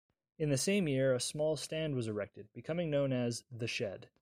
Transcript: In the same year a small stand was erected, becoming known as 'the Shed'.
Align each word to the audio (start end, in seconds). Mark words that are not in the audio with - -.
In 0.39 0.49
the 0.49 0.57
same 0.57 0.87
year 0.87 1.13
a 1.13 1.19
small 1.19 1.55
stand 1.55 1.93
was 1.93 2.07
erected, 2.07 2.51
becoming 2.53 2.89
known 2.89 3.13
as 3.13 3.43
'the 3.51 3.67
Shed'. 3.67 4.09